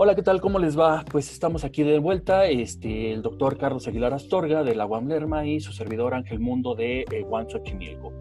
Hola, 0.00 0.14
¿qué 0.14 0.22
tal? 0.22 0.40
¿Cómo 0.40 0.60
les 0.60 0.78
va? 0.78 1.04
Pues 1.10 1.32
estamos 1.32 1.64
aquí 1.64 1.82
de 1.82 1.98
vuelta, 1.98 2.46
este, 2.46 3.10
el 3.10 3.20
doctor 3.20 3.58
Carlos 3.58 3.88
Aguilar 3.88 4.14
Astorga 4.14 4.62
de 4.62 4.76
la 4.76 4.86
UAM 4.86 5.08
Lerma 5.08 5.44
y 5.44 5.58
su 5.58 5.72
servidor 5.72 6.14
Ángel 6.14 6.38
Mundo 6.38 6.76
de 6.76 7.00
eh, 7.00 7.26
Xochimilco. 7.48 8.12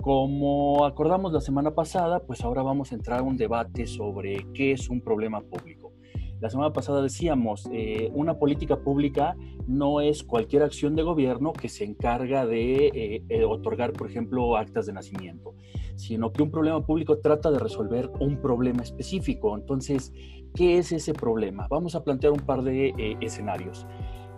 Como 0.00 0.86
acordamos 0.86 1.32
la 1.32 1.40
semana 1.40 1.72
pasada, 1.72 2.20
pues 2.20 2.44
ahora 2.44 2.62
vamos 2.62 2.92
a 2.92 2.94
entrar 2.94 3.18
a 3.18 3.22
un 3.24 3.36
debate 3.36 3.88
sobre 3.88 4.46
qué 4.54 4.70
es 4.70 4.88
un 4.88 5.00
problema 5.00 5.40
público. 5.40 5.75
La 6.40 6.50
semana 6.50 6.72
pasada 6.72 7.00
decíamos, 7.00 7.66
eh, 7.72 8.10
una 8.12 8.38
política 8.38 8.76
pública 8.80 9.36
no 9.66 10.02
es 10.02 10.22
cualquier 10.22 10.62
acción 10.62 10.94
de 10.94 11.02
gobierno 11.02 11.54
que 11.54 11.70
se 11.70 11.84
encarga 11.84 12.46
de 12.46 12.88
eh, 12.88 13.22
eh, 13.28 13.44
otorgar, 13.44 13.94
por 13.94 14.10
ejemplo, 14.10 14.56
actas 14.56 14.84
de 14.84 14.92
nacimiento, 14.92 15.54
sino 15.94 16.32
que 16.32 16.42
un 16.42 16.50
problema 16.50 16.84
público 16.84 17.18
trata 17.18 17.50
de 17.50 17.58
resolver 17.58 18.10
un 18.20 18.40
problema 18.42 18.82
específico. 18.82 19.56
Entonces, 19.56 20.12
¿qué 20.54 20.76
es 20.76 20.92
ese 20.92 21.14
problema? 21.14 21.68
Vamos 21.70 21.94
a 21.94 22.04
plantear 22.04 22.34
un 22.34 22.40
par 22.40 22.62
de 22.62 23.16
escenarios. 23.22 23.86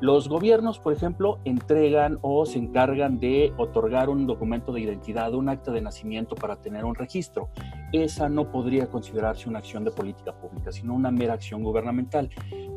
Los 0.01 0.29
gobiernos, 0.29 0.79
por 0.79 0.93
ejemplo, 0.93 1.41
entregan 1.45 2.19
o 2.23 2.47
se 2.47 2.59
encargan 2.59 3.19
de 3.19 3.53
otorgar 3.57 4.09
un 4.09 4.29
documento 4.29 4.73
de 4.73 4.81
identidad, 4.81 5.35
un 5.35 5.49
acta 5.49 5.73
de 5.73 5.81
nacimiento 5.81 6.37
para 6.37 6.57
tener 6.57 6.85
un 6.85 6.95
registro. 6.95 7.49
Esa 7.93 8.29
no 8.29 8.53
podría 8.53 8.87
considerarse 8.87 9.49
una 9.49 9.59
acción 9.59 9.83
de 9.83 9.91
política 9.91 10.33
pública, 10.33 10.71
sino 10.71 10.95
una 10.95 11.11
mera 11.11 11.35
acción 11.35 11.65
gubernamental. 11.65 12.31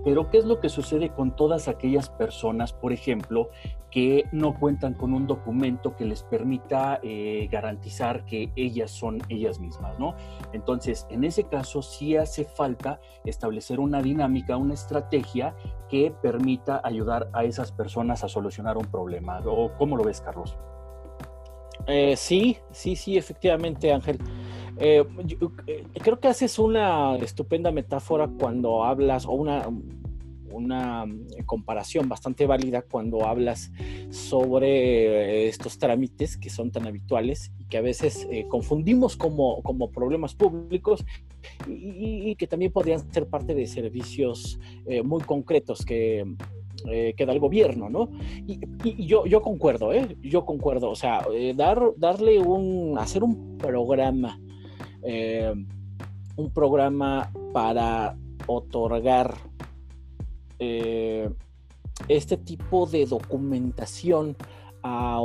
Pero, 0.03 0.31
¿qué 0.31 0.39
es 0.39 0.45
lo 0.45 0.59
que 0.59 0.69
sucede 0.69 1.09
con 1.09 1.35
todas 1.35 1.67
aquellas 1.67 2.09
personas, 2.09 2.73
por 2.73 2.91
ejemplo, 2.91 3.49
que 3.91 4.25
no 4.31 4.57
cuentan 4.57 4.93
con 4.93 5.13
un 5.13 5.27
documento 5.27 5.95
que 5.97 6.05
les 6.05 6.23
permita 6.23 6.99
eh, 7.03 7.47
garantizar 7.51 8.25
que 8.25 8.51
ellas 8.55 8.89
son 8.89 9.21
ellas 9.27 9.59
mismas, 9.59 9.99
¿no? 9.99 10.15
Entonces, 10.53 11.05
en 11.09 11.25
ese 11.25 11.43
caso 11.43 11.81
sí 11.81 12.15
hace 12.15 12.45
falta 12.45 13.01
establecer 13.25 13.81
una 13.81 14.01
dinámica, 14.01 14.55
una 14.55 14.73
estrategia 14.73 15.55
que 15.89 16.13
permita 16.21 16.81
ayudar 16.83 17.29
a 17.33 17.43
esas 17.43 17.73
personas 17.73 18.23
a 18.23 18.29
solucionar 18.29 18.77
un 18.77 18.85
problema. 18.85 19.41
¿O 19.45 19.73
cómo 19.77 19.97
lo 19.97 20.05
ves, 20.05 20.21
Carlos? 20.21 20.57
Eh, 21.85 22.15
sí, 22.15 22.57
sí, 22.71 22.95
sí, 22.95 23.17
efectivamente, 23.17 23.91
Ángel. 23.91 24.19
Eh, 24.77 25.03
creo 26.01 26.19
que 26.19 26.29
haces 26.29 26.57
una 26.57 27.17
estupenda 27.17 27.71
metáfora 27.71 28.29
cuando 28.39 28.85
hablas, 28.85 29.25
o 29.25 29.33
una, 29.33 29.67
una 30.51 31.05
eh, 31.05 31.43
comparación 31.45 32.07
bastante 32.09 32.45
válida 32.45 32.81
cuando 32.81 33.25
hablas 33.25 33.71
sobre 34.09 35.45
eh, 35.45 35.47
estos 35.47 35.77
trámites 35.77 36.37
que 36.37 36.49
son 36.49 36.71
tan 36.71 36.87
habituales 36.87 37.51
y 37.59 37.65
que 37.65 37.77
a 37.77 37.81
veces 37.81 38.27
eh, 38.31 38.45
confundimos 38.47 39.15
como, 39.15 39.61
como, 39.63 39.91
problemas 39.91 40.35
públicos 40.35 41.03
y, 41.67 42.35
que 42.35 42.47
también 42.47 42.71
podrían 42.71 43.11
ser 43.11 43.27
parte 43.27 43.53
de 43.53 43.67
servicios 43.67 44.59
muy 45.03 45.21
concretos 45.21 45.85
que, 45.85 46.25
que 46.83 47.25
da 47.25 47.33
el 47.33 47.39
gobierno, 47.39 47.89
¿no? 47.89 48.09
Y, 48.47 49.05
yo, 49.05 49.25
yo 49.25 49.41
concuerdo, 49.41 49.93
¿eh? 49.93 50.17
Yo 50.21 50.45
concuerdo, 50.45 50.89
o 50.89 50.95
sea, 50.95 51.25
dar, 51.55 51.81
darle 51.97 52.39
un, 52.39 52.97
hacer 52.97 53.23
un 53.23 53.57
programa, 53.57 54.39
un 56.35 56.51
programa 56.51 57.31
para 57.53 58.15
otorgar 58.47 59.35
eh, 60.63 61.27
este 62.07 62.37
tipo 62.37 62.85
de 62.85 63.07
documentación 63.07 64.37
a, 64.83 65.19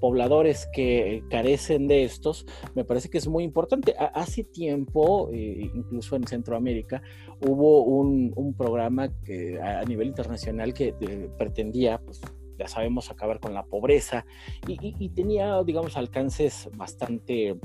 pobladores 0.00 0.68
que 0.72 1.24
carecen 1.30 1.88
de 1.88 2.04
estos, 2.04 2.46
me 2.74 2.84
parece 2.84 3.08
que 3.08 3.18
es 3.18 3.26
muy 3.26 3.44
importante. 3.44 3.94
hace 3.98 4.44
tiempo, 4.44 5.30
eh, 5.32 5.70
incluso 5.74 6.16
en 6.16 6.26
Centroamérica, 6.26 7.02
hubo 7.46 7.84
un, 7.84 8.54
programa 8.56 9.08
que, 9.24 9.60
a, 9.60 9.82
nivel 9.84 10.08
internacional 10.08 10.74
que 10.74 10.94
eh, 11.00 11.30
pretendía, 11.38 11.98
pues, 11.98 12.20
ya 12.58 12.68
sabemos, 12.68 13.10
acabar 13.10 13.40
con 13.40 13.54
la 13.54 13.64
pobreza 13.64 14.26
y 14.68 15.08
tenía, 15.10 15.62
digamos, 15.64 15.96
alcances 15.96 16.68
bastante 16.76 17.56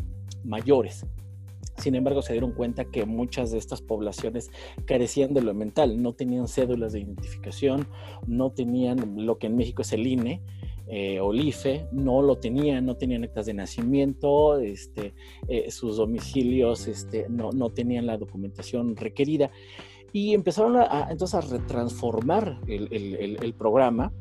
mayores. 0.43 1.05
Sin 1.77 1.95
embargo, 1.95 2.21
se 2.21 2.33
dieron 2.33 2.51
cuenta 2.51 2.85
que 2.85 3.05
muchas 3.05 3.51
de 3.51 3.57
estas 3.57 3.81
poblaciones 3.81 4.51
carecían 4.85 5.33
de 5.33 5.41
lo 5.41 5.53
mental, 5.53 6.01
no 6.01 6.13
tenían 6.13 6.47
cédulas 6.47 6.93
de 6.93 6.99
identificación, 6.99 7.87
no 8.27 8.51
tenían 8.51 9.25
lo 9.25 9.37
que 9.37 9.47
en 9.47 9.55
México 9.55 9.81
es 9.81 9.93
el 9.93 10.05
INE, 10.05 10.41
eh, 10.87 11.19
o 11.19 11.31
el 11.31 11.41
IFE, 11.47 11.87
no 11.91 12.21
lo 12.21 12.37
tenían, 12.37 12.85
no 12.85 12.97
tenían 12.97 13.23
actas 13.23 13.45
de 13.45 13.53
nacimiento, 13.53 14.59
este, 14.59 15.13
eh, 15.47 15.69
sus 15.71 15.97
domicilios 15.97 16.87
este, 16.87 17.27
no, 17.29 17.69
tenían 17.69 18.07
la 18.07 18.17
documentación 18.17 18.95
requerida. 18.95 19.51
Y 20.11 20.33
empezaron 20.33 20.75
a, 20.77 21.07
entonces 21.11 21.35
a 21.35 21.41
retransformar 21.41 22.59
el 22.67 23.53
programa 23.57 24.11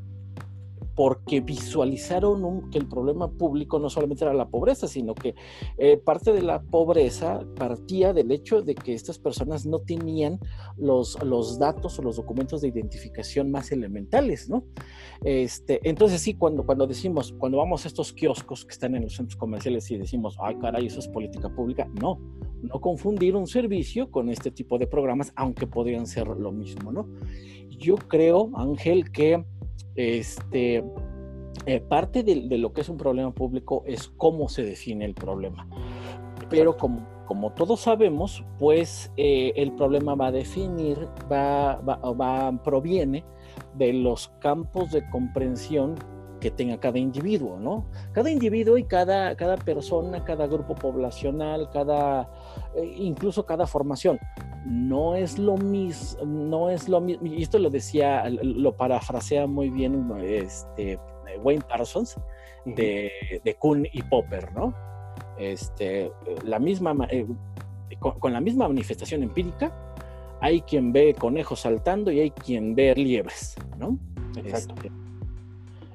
porque 0.99 1.41
visualizaron 1.41 2.73
que 2.73 2.79
el 2.79 2.89
problema 2.89 3.31
público 3.31 3.79
no 3.79 3.89
solamente 3.89 4.25
era 4.25 4.35
la 4.35 4.49
pobreza, 4.49 4.89
sino 4.89 5.15
que 5.15 5.37
eh, 5.77 5.97
parte 5.97 6.33
de 6.33 6.43
la 6.43 6.61
pobreza 6.61 7.39
partía 7.55 8.13
del 8.13 8.33
hecho 8.33 8.63
de 8.63 8.75
que 8.75 8.95
estas 8.95 9.17
personas 9.17 9.65
no 9.65 9.79
tenían 9.79 10.41
los, 10.77 11.23
los 11.23 11.57
datos 11.57 12.01
o 12.01 12.03
los 12.03 12.17
documentos 12.17 12.63
de 12.63 12.69
identificación 12.69 13.49
más 13.53 13.71
elementales, 13.71 14.51
¿no? 14.51 14.65
Este, 15.23 15.79
entonces 15.89 16.21
sí, 16.21 16.35
cuando, 16.35 16.67
cuando 16.67 16.85
decimos, 16.85 17.33
cuando 17.39 17.59
vamos 17.59 17.85
a 17.85 17.89
estos 17.89 18.13
kioscos 18.13 18.65
que 18.65 18.73
están 18.73 18.97
en 18.97 19.05
los 19.05 19.15
centros 19.15 19.37
comerciales 19.37 19.89
y 19.93 19.99
decimos, 19.99 20.37
ay 20.41 20.57
caray, 20.57 20.87
eso 20.87 20.99
es 20.99 21.07
política 21.07 21.49
pública, 21.49 21.89
no, 22.03 22.19
no 22.61 22.81
confundir 22.81 23.37
un 23.37 23.47
servicio 23.47 24.11
con 24.11 24.31
este 24.31 24.51
tipo 24.51 24.79
de 24.79 24.89
programas, 24.89 25.33
aunque 25.37 25.69
podrían 25.69 26.09
ser 26.09 26.27
lo 26.27 26.51
mismo, 26.51 26.91
¿no? 26.91 27.09
Yo 27.69 27.95
creo, 27.95 28.51
Ángel, 28.57 29.13
que 29.13 29.45
este, 29.99 30.85
eh, 31.67 31.81
parte 31.81 32.23
de, 32.23 32.37
lo 32.57 32.73
que 32.73 32.83
es 32.83 32.89
un 32.89 32.97
problema 32.97 33.33
público 33.33 33.83
es 33.85 34.09
cómo 34.09 34.49
se 34.49 34.63
define 34.63 35.05
el 35.05 35.15
problema. 35.15 35.69
Pero 36.49 36.77
como, 36.77 37.05
como 37.27 37.53
todos 37.53 37.81
sabemos, 37.81 38.45
pues 38.59 39.13
eh, 39.17 39.53
el 39.57 39.73
problema 39.73 40.15
va 40.15 40.29
a 40.29 40.33
definir, 40.33 41.09
va, 41.31 41.77
va, 41.77 42.63
proviene 42.63 43.25
de 43.75 43.93
los 43.93 44.29
campos 44.41 44.93
de 44.93 45.09
comprensión 45.11 45.97
que 46.41 46.53
tenga 46.53 46.79
cada 46.79 46.99
individuo, 47.01 47.59
¿no? 47.59 47.87
Cada 48.13 48.31
individuo 48.31 48.79
y 48.79 48.85
cada, 48.85 49.37
cada 49.37 49.57
persona, 49.57 50.23
cada 50.25 50.47
grupo 50.47 50.77
poblacional, 50.77 51.71
cada, 51.71 52.31
eh, 52.77 52.95
incluso 52.99 53.45
cada 53.45 53.67
formación. 53.67 54.21
No 54.69 55.17
es 55.17 55.39
lo 55.39 55.57
mismo, 55.57 56.25
no 56.27 56.69
es 56.69 56.89
lo 56.89 57.01
mismo, 57.01 57.27
y 57.27 57.43
esto 57.43 57.59
lo 57.59 57.71
decía, 57.71 58.29
lo 58.29 58.77
parafrasea 58.77 59.47
muy 59.47 59.71
bien 59.71 60.13
este, 60.23 60.99
Wayne 61.43 61.65
Parsons 61.67 62.17
de, 62.67 63.11
de 63.43 63.55
Kuhn 63.55 63.87
y 63.91 64.03
Popper, 64.03 64.53
¿no? 64.53 64.75
Este, 65.39 66.13
la 66.45 66.59
misma, 66.59 66.95
eh, 67.11 67.27
con, 67.99 68.33
la 68.33 68.41
misma 68.41 68.69
manifestación 68.69 69.23
empírica, 69.23 69.73
hay 70.41 70.61
quien 70.61 70.93
ve 70.93 71.15
conejos 71.15 71.61
saltando 71.61 72.13
y 72.13 72.21
hay 72.21 72.31
quien 72.31 72.75
ve 72.75 72.95
liebres, 72.95 73.57
¿no? 73.79 73.99
Exacto. 74.37 74.75
Este, 74.75 74.91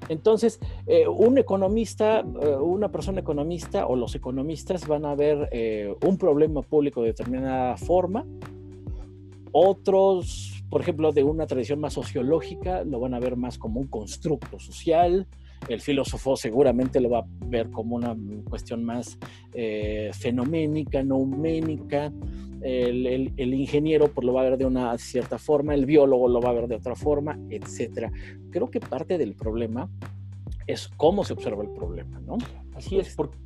entonces, 0.10 0.60
eh, 0.86 1.08
un 1.08 1.38
economista, 1.38 2.20
eh, 2.20 2.56
una 2.56 2.92
persona 2.92 3.22
economista 3.22 3.88
o 3.88 3.96
los 3.96 4.16
economistas 4.16 4.88
van 4.88 5.06
a 5.06 5.16
ver 5.16 5.50
eh, 5.52 5.94
un 6.06 6.18
problema 6.18 6.62
público 6.62 7.02
de 7.02 7.08
determinada 7.08 7.78
forma. 7.78 8.26
Otros, 9.54 10.66
por 10.70 10.82
ejemplo, 10.82 11.14
de 11.14 11.24
una 11.24 11.48
tradición 11.48 11.80
más 11.80 11.94
sociológica, 11.94 12.84
lo 12.84 13.00
van 13.00 13.14
a 13.14 13.20
ver 13.20 13.38
más 13.38 13.58
como 13.58 13.80
un 13.80 13.88
constructo 13.88 14.60
social. 14.60 15.28
El 15.70 15.80
filósofo 15.80 16.36
seguramente 16.36 17.00
lo 17.00 17.10
va 17.10 17.20
a 17.20 17.26
ver 17.46 17.70
como 17.72 17.96
una 17.96 18.14
cuestión 18.50 18.84
más 18.84 19.18
fenoménica, 20.12 21.04
nouménica 21.04 22.12
el, 22.64 23.34
el, 23.36 23.54
ingeniero 23.54 24.08
pues, 24.08 24.26
lo 24.26 24.34
va 24.34 24.42
a 24.42 24.46
ver 24.46 24.58
de 24.58 24.66
una 24.66 24.98
cierta 24.98 25.38
forma, 25.38 25.74
el 25.74 25.86
biólogo 25.86 26.28
lo 26.28 26.40
va 26.40 26.50
a 26.50 26.54
ver 26.54 26.68
de 26.68 26.76
otra 26.76 26.96
forma, 26.96 27.38
etcétera. 27.50 28.12
Creo 28.52 28.70
que 28.72 28.80
parte 28.80 29.18
del 29.18 29.36
problema 29.36 29.90
es 30.66 30.88
cómo 30.96 31.26
se 31.26 31.34
observa 31.34 31.64
el 31.64 31.72
problema, 31.72 32.20
¿no? 32.22 32.38
Así 32.74 32.98
es, 32.98 33.14
porque 33.16 33.38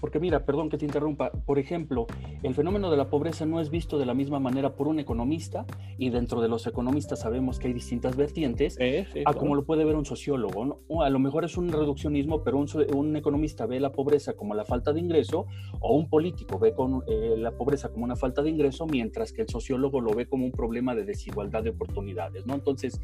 porque 0.00 0.20
mira, 0.20 0.44
perdón 0.44 0.68
que 0.68 0.78
te 0.78 0.84
interrumpa, 0.84 1.30
por 1.30 1.58
ejemplo, 1.58 2.06
el 2.42 2.54
fenómeno 2.54 2.90
de 2.90 2.96
la 2.96 3.08
pobreza 3.08 3.46
no 3.46 3.60
es 3.60 3.70
visto 3.70 3.98
de 3.98 4.06
la 4.06 4.14
misma 4.14 4.40
manera 4.40 4.74
por 4.74 4.88
un 4.88 4.98
economista 4.98 5.66
y 5.98 6.10
dentro 6.10 6.40
de 6.40 6.48
los 6.48 6.66
economistas 6.66 7.20
sabemos 7.20 7.58
que 7.58 7.68
hay 7.68 7.74
distintas 7.74 8.16
vertientes, 8.16 8.78
a 9.24 9.34
como 9.34 9.54
lo 9.54 9.64
puede 9.64 9.84
ver 9.84 9.96
un 9.96 10.04
sociólogo. 10.04 10.64
¿no? 10.64 11.02
a 11.02 11.10
lo 11.10 11.18
mejor 11.18 11.44
es 11.44 11.56
un 11.56 11.70
reduccionismo, 11.70 12.42
pero 12.42 12.58
un, 12.58 13.16
economista 13.16 13.66
ve 13.66 13.80
la 13.80 13.92
pobreza 13.92 14.34
como 14.34 14.54
la 14.54 14.64
falta 14.64 14.92
de 14.92 15.00
ingreso 15.00 15.46
o 15.80 15.94
un 15.94 16.08
político 16.08 16.58
ve 16.58 16.72
con, 16.74 17.02
eh, 17.06 17.34
la 17.36 17.52
pobreza 17.52 17.90
como 17.90 18.04
una 18.04 18.16
falta 18.16 18.42
de 18.42 18.50
ingreso, 18.50 18.86
mientras 18.86 19.32
que 19.32 19.42
el 19.42 19.48
sociólogo 19.48 20.00
lo 20.00 20.14
ve 20.14 20.26
como 20.26 20.44
un 20.44 20.52
problema 20.52 20.94
de 20.94 21.04
desigualdad 21.04 21.62
de 21.62 21.70
oportunidades. 21.70 22.46
¿no? 22.46 22.54
Entonces, 22.54 23.00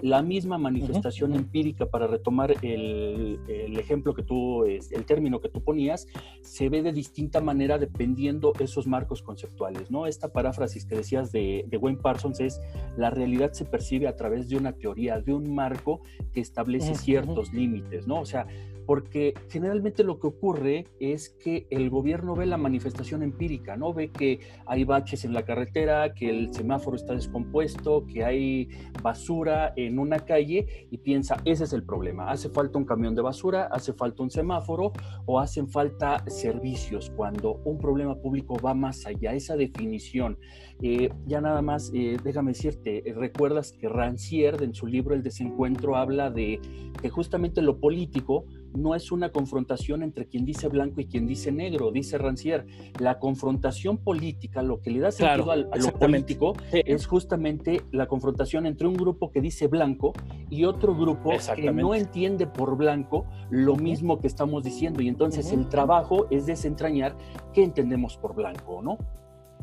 la 0.00 0.22
misma 0.22 0.58
manifestación 0.58 1.34
empírica 1.34 1.86
para 1.86 2.06
retomar 2.06 2.54
el, 2.62 3.38
ejemplo 3.78 4.14
que 4.14 4.22
tú, 4.22 4.64
el 4.64 5.04
término 5.06 5.40
que 5.40 5.48
tú 5.48 5.62
ponías, 5.62 6.05
se 6.42 6.68
ve 6.68 6.82
de 6.82 6.92
distinta 6.92 7.40
manera 7.40 7.78
dependiendo 7.78 8.52
esos 8.60 8.86
marcos 8.86 9.22
conceptuales, 9.22 9.90
¿no? 9.90 10.06
Esta 10.06 10.32
paráfrasis 10.32 10.86
que 10.86 10.96
decías 10.96 11.32
de, 11.32 11.64
de 11.68 11.76
Wayne 11.76 12.00
Parsons 12.00 12.40
es, 12.40 12.60
la 12.96 13.10
realidad 13.10 13.52
se 13.52 13.64
percibe 13.64 14.08
a 14.08 14.16
través 14.16 14.48
de 14.48 14.56
una 14.56 14.72
teoría, 14.72 15.20
de 15.20 15.34
un 15.34 15.54
marco 15.54 16.00
que 16.32 16.40
establece 16.40 16.94
ciertos 16.94 17.52
límites, 17.52 18.06
¿no? 18.06 18.20
O 18.20 18.26
sea, 18.26 18.46
porque 18.86 19.34
generalmente 19.48 20.04
lo 20.04 20.18
que 20.18 20.28
ocurre 20.28 20.84
es 21.00 21.30
que 21.30 21.66
el 21.70 21.90
gobierno 21.90 22.34
ve 22.34 22.46
la 22.46 22.56
manifestación 22.56 23.22
empírica, 23.22 23.76
¿no? 23.76 23.92
Ve 23.92 24.10
que 24.10 24.40
hay 24.66 24.84
baches 24.84 25.24
en 25.24 25.32
la 25.32 25.44
carretera, 25.44 26.14
que 26.14 26.30
el 26.30 26.54
semáforo 26.54 26.96
está 26.96 27.14
descompuesto, 27.14 28.06
que 28.06 28.24
hay 28.24 28.68
basura 29.02 29.72
en 29.76 29.98
una 29.98 30.20
calle 30.20 30.86
y 30.90 30.98
piensa, 30.98 31.36
ese 31.44 31.64
es 31.64 31.72
el 31.72 31.82
problema, 31.82 32.30
hace 32.30 32.48
falta 32.48 32.78
un 32.78 32.84
camión 32.84 33.14
de 33.14 33.22
basura, 33.22 33.68
hace 33.72 33.92
falta 33.92 34.22
un 34.22 34.30
semáforo 34.30 34.92
o 35.26 35.40
hacen 35.40 35.68
falta 35.68 36.24
servicios, 36.28 37.10
cuando 37.16 37.60
un 37.64 37.78
problema 37.78 38.14
público 38.16 38.56
va 38.64 38.74
más 38.74 39.04
allá, 39.06 39.32
esa 39.32 39.56
definición. 39.56 40.38
Eh, 40.82 41.08
ya 41.26 41.40
nada 41.40 41.62
más, 41.62 41.90
eh, 41.94 42.18
déjame 42.22 42.52
decirte, 42.52 43.02
recuerdas 43.16 43.72
que 43.72 43.88
Rancière 43.88 44.62
en 44.62 44.74
su 44.74 44.86
libro 44.86 45.14
El 45.14 45.22
desencuentro 45.22 45.96
habla 45.96 46.30
de 46.30 46.60
que 47.00 47.08
justamente 47.08 47.62
lo 47.62 47.80
político 47.80 48.44
no 48.76 48.94
es 48.94 49.12
una 49.12 49.30
confrontación 49.30 50.02
entre 50.02 50.26
quien 50.26 50.44
dice 50.44 50.68
blanco 50.68 51.00
y 51.00 51.06
quien 51.06 51.26
dice 51.26 51.52
negro, 51.52 51.90
dice 51.90 52.18
Rancière. 52.18 52.66
La 52.98 53.18
confrontación 53.18 53.98
política, 53.98 54.62
lo 54.62 54.80
que 54.80 54.90
le 54.90 55.00
da 55.00 55.10
sentido 55.10 55.50
a 55.50 55.56
lo 55.56 55.92
político, 55.98 56.54
es 56.72 57.06
justamente 57.06 57.82
la 57.92 58.06
confrontación 58.06 58.66
entre 58.66 58.86
un 58.86 58.94
grupo 58.94 59.30
que 59.30 59.40
dice 59.40 59.66
blanco 59.66 60.12
y 60.50 60.64
otro 60.64 60.94
grupo 60.94 61.32
que 61.54 61.72
no 61.72 61.94
entiende 61.94 62.46
por 62.46 62.76
blanco 62.76 63.26
lo 63.50 63.76
mismo 63.76 64.20
que 64.20 64.26
estamos 64.26 64.64
diciendo. 64.64 65.02
Y 65.02 65.08
entonces 65.08 65.52
el 65.52 65.68
trabajo 65.68 66.26
es 66.30 66.46
desentrañar 66.46 67.16
qué 67.52 67.62
entendemos 67.62 68.16
por 68.16 68.34
blanco, 68.34 68.82
¿no? 68.82 68.98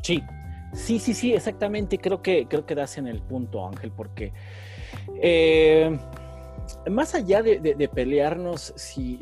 Sí, 0.02 0.22
sí, 0.72 0.98
sí, 0.98 1.14
sí, 1.14 1.32
exactamente. 1.32 1.98
Creo 1.98 2.22
que, 2.22 2.46
creo 2.46 2.66
que 2.66 2.74
das 2.74 2.98
en 2.98 3.06
el 3.06 3.22
punto, 3.22 3.66
Ángel, 3.66 3.92
porque... 3.92 4.32
Eh, 5.20 5.96
más 6.90 7.14
allá 7.14 7.42
de, 7.42 7.90
pelearnos 7.94 8.72
si, 8.76 9.20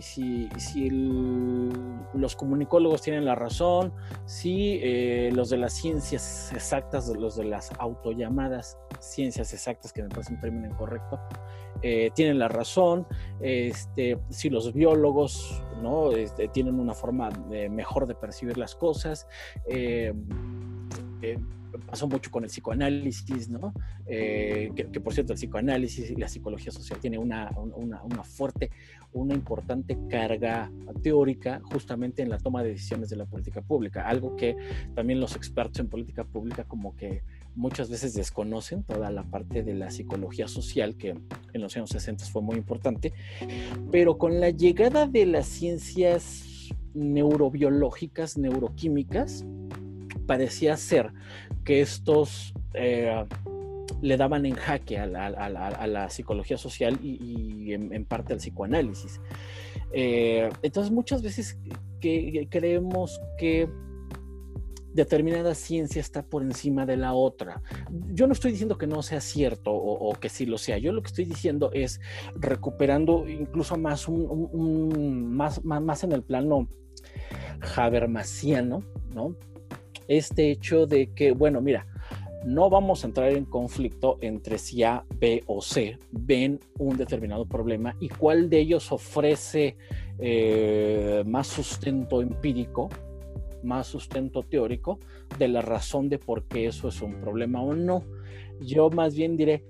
los 2.15 2.37
comunicólogos 2.37 3.03
tienen 3.03 3.25
la 3.25 3.35
razón, 3.35 3.93
si 4.27 4.81
eh, 4.83 5.31
los 5.33 5.51
de 5.51 5.59
las 5.59 5.73
ciencias 5.73 6.53
exactas, 6.53 7.09
los 7.09 7.37
de 7.37 7.45
las 7.45 7.71
autollamadas 7.79 8.79
ciencias 9.01 9.53
exactas, 9.53 9.93
que 9.93 10.03
me 10.03 10.09
parece 10.09 10.35
un 10.35 10.41
término 10.41 10.67
incorrecto, 10.67 11.21
eh, 11.83 12.11
tienen 12.15 12.39
la 12.39 12.49
razón, 12.49 13.07
este, 13.41 14.19
si 14.31 14.51
los 14.51 14.73
biólogos. 14.73 15.63
Este, 16.17 16.47
tienen 16.47 16.79
una 16.79 16.95
forma 16.95 17.29
mejor 17.69 18.07
de 18.07 18.15
percibir 18.15 18.57
las 18.57 18.77
cosas. 18.77 19.27
Eh, 19.67 20.15
pasó 21.79 22.07
mucho 22.07 22.31
con 22.31 22.45
el 22.45 22.51
psicoanálisis, 22.51 23.49
¿no? 23.49 23.73
Eh, 24.07 24.71
que, 24.75 25.01
por 25.01 25.13
cierto 25.13 25.33
el 25.33 25.39
psicoanálisis 25.39 26.11
y 26.11 26.17
la 26.17 26.29
psicología 26.29 26.73
social 26.73 26.99
tiene 27.01 27.19
una, 27.19 27.51
una, 27.57 28.03
una, 28.03 28.25
fuerte, 28.25 28.71
una 29.13 29.35
importante 29.35 29.97
carga 30.09 30.71
teórica 31.03 31.61
justamente 31.65 32.23
en 32.23 32.31
la 32.31 32.39
toma 32.39 32.63
de 32.63 32.71
decisiones 32.71 33.11
de 33.11 33.17
la 33.17 33.27
política 33.27 33.63
pública, 33.63 34.09
algo 34.09 34.37
que 34.37 34.57
también 34.95 35.21
los 35.21 35.37
expertos 35.37 35.81
en 35.81 35.89
política 35.89 36.25
pública 36.25 36.65
como 36.65 36.97
que 36.97 37.23
muchas 37.55 37.91
veces 37.91 38.15
desconocen 38.15 38.83
toda 38.83 39.11
la 39.11 39.25
parte 39.25 39.63
de 39.63 39.75
la 39.75 39.91
psicología 39.91 40.49
social 40.49 40.97
que 40.97 41.11
en 41.53 41.61
los 41.61 41.77
años 41.77 41.91
60 41.91 42.25
fue 42.27 42.43
muy 42.43 42.57
importante, 42.57 43.13
pero 43.91 44.19
con 44.19 44.41
la 44.41 44.51
llegada 44.51 45.07
de 45.07 45.27
las 45.27 45.47
ciencias 45.47 46.49
neurobiológicas, 46.95 48.37
neuroquímicas, 48.37 49.45
parecía 50.33 50.79
ser 50.79 51.13
que 51.63 51.83
estos 51.83 52.55
eh, 52.73 53.23
le 54.01 54.17
daban 54.17 54.47
en 54.47 54.55
jaque 54.55 54.99
a 54.99 55.07
la, 55.07 56.09
psicología 56.09 56.57
social 56.57 56.99
y, 57.03 57.75
en, 57.75 58.07
parte 58.07 58.33
al 58.33 58.39
psicoanálisis. 58.39 59.21
Eh, 59.93 60.49
entonces 60.63 60.91
muchas 60.91 61.23
veces 61.23 61.59
que, 62.01 62.49
creemos 62.51 63.21
que 63.37 63.69
determinada 64.95 65.55
ciencia 65.55 66.01
está 66.01 66.23
por 66.23 66.43
encima 66.43 66.87
de 66.87 66.97
la 66.97 67.13
otra. 67.13 67.61
Yo 68.15 68.27
no 68.27 68.33
estoy 68.33 68.53
diciendo 68.53 68.79
que 68.79 68.87
no 68.87 69.03
sea 69.03 69.21
cierto 69.21 69.71
o, 69.71 70.15
que 70.15 70.31
sí 70.31 70.47
lo 70.47 70.57
sea. 70.57 70.79
Yo 70.79 70.93
lo 70.93 71.03
que 71.03 71.09
estoy 71.09 71.27
diciendo 71.27 71.71
es 71.75 72.01
recuperando 72.37 73.29
incluso 73.29 73.77
más, 73.77 74.09
más, 74.09 75.63
más, 75.63 75.83
más 75.83 76.05
en 76.05 76.13
el 76.13 76.23
plano 76.23 76.69
habermasiano, 77.77 78.83
¿no? 79.15 79.37
Este 80.09 80.51
hecho 80.51 80.87
de 80.87 81.13
que, 81.13 81.33
bueno, 81.33 81.61
mira, 81.61 81.87
no 82.45 82.69
vamos 82.71 83.05
a 83.05 83.07
entrar 83.07 83.31
en 83.31 83.45
conflicto 83.45 84.19
entre 84.21 84.59
si 84.59 84.83
A, 84.83 85.05
B 85.19 85.45
o 85.47 85.63
C 85.63 85.99
ven 86.11 86.59
un 86.79 86.97
determinado 86.97 87.47
problema 87.47 87.95
y 88.01 88.09
cuál 88.09 88.51
de 88.51 88.59
ellos 88.59 88.91
ofrece 88.91 89.77
eh, 90.19 91.23
más 91.25 91.47
sustento 91.47 92.21
empírico, 92.21 92.89
más 93.63 93.87
sustento 93.87 94.43
teórico 94.43 94.99
de 95.39 95.49
la 95.49 95.63
razón 95.63 96.09
de 96.09 96.19
por 96.19 96.45
qué 96.45 96.67
eso 96.67 96.89
es 96.89 97.01
un 97.01 97.21
problema 97.21 97.63
o 97.63 97.75
no. 97.75 98.03
Yo 98.61 98.91
más 98.91 99.15
bien 99.15 99.37
diré, 99.37 99.65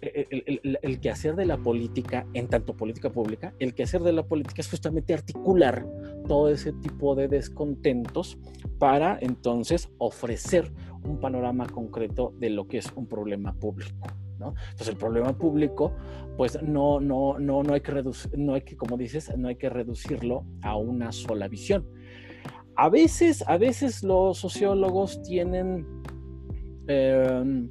el, 0.00 0.78
el, 0.82 1.00
quehacer 1.00 1.36
de 1.36 1.46
la 1.46 1.58
política, 1.58 2.26
en 2.34 2.48
tanto 2.48 2.76
política 2.76 3.10
pública, 3.10 3.54
el 3.58 3.74
quehacer 3.74 4.02
de 4.02 4.12
la 4.12 4.24
política 4.24 4.60
es 4.60 4.70
justamente 4.70 5.14
articular 5.14 5.86
todo 6.26 6.50
ese 6.50 6.72
tipo 6.72 7.14
de 7.14 7.28
descontentos 7.28 8.38
para 8.78 9.18
entonces 9.20 9.88
ofrecer 9.98 10.72
un 11.04 11.20
panorama 11.20 11.66
concreto 11.66 12.34
de 12.38 12.50
lo 12.50 12.66
que 12.66 12.78
es 12.78 12.92
un 12.94 13.06
problema 13.06 13.52
público. 13.54 14.08
Entonces 14.38 14.88
el 14.88 14.96
problema 14.96 15.36
público, 15.36 15.92
pues 16.36 16.62
no, 16.62 17.00
no, 17.00 17.38
no, 17.38 17.62
no 17.62 17.74
hay 17.74 17.80
que 17.80 17.92
reducir, 17.92 18.38
no 18.38 18.54
hay 18.54 18.62
que, 18.62 18.76
como 18.76 18.96
dices, 18.96 19.32
no 19.36 19.48
hay 19.48 19.56
que 19.56 19.68
reducirlo 19.70 20.44
a 20.62 20.76
una 20.76 21.12
sola 21.12 21.48
visión. 21.48 21.86
A 22.76 22.90
veces, 22.90 23.42
a 23.46 23.56
veces 23.56 24.02
los 24.02 24.38
sociólogos 24.38 25.22
tienen 25.22 25.86
eh, 26.88 27.68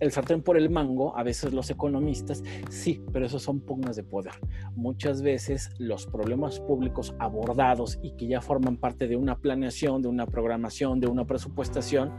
el 0.00 0.12
sartén 0.12 0.42
por 0.42 0.56
el 0.56 0.70
mango, 0.70 1.16
a 1.16 1.22
veces 1.22 1.52
los 1.52 1.70
economistas, 1.70 2.42
sí, 2.68 3.02
pero 3.12 3.26
esos 3.26 3.42
son 3.42 3.60
pugnas 3.60 3.96
de 3.96 4.02
poder. 4.02 4.34
Muchas 4.74 5.22
veces 5.22 5.70
los 5.78 6.06
problemas 6.06 6.60
públicos 6.60 7.14
abordados 7.18 7.98
y 8.02 8.12
que 8.12 8.26
ya 8.26 8.40
forman 8.40 8.76
parte 8.76 9.06
de 9.06 9.16
una 9.16 9.38
planeación, 9.38 10.02
de 10.02 10.08
una 10.08 10.26
programación, 10.26 11.00
de 11.00 11.06
una 11.06 11.26
presupuestación, 11.26 12.12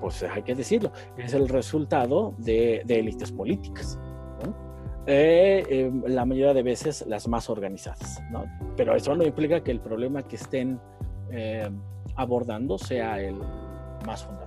pues 0.00 0.22
hay 0.22 0.42
que 0.42 0.54
decirlo, 0.54 0.92
es 1.16 1.32
el 1.34 1.48
resultado 1.48 2.34
de, 2.38 2.84
élites 2.88 3.32
políticas. 3.32 3.98
Eh, 5.06 5.64
em, 5.68 6.04
la 6.06 6.24
mayoría 6.24 6.54
de 6.54 6.62
veces 6.62 7.04
las 7.08 7.26
más 7.26 7.50
organizadas, 7.50 8.22
¿no? 8.30 8.44
Pero 8.76 8.94
eso 8.94 9.16
no 9.16 9.24
implica 9.24 9.64
que 9.64 9.72
el 9.72 9.80
problema 9.80 10.22
que 10.22 10.36
estén 10.36 10.78
eh, 11.32 11.68
abordando 12.14 12.78
sea 12.78 13.20
el 13.20 13.36
más 14.06 14.24
fundamental. 14.24 14.41